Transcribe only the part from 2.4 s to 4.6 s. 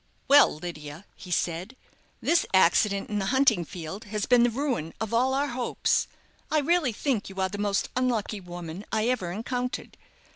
accident in the hunting field has been the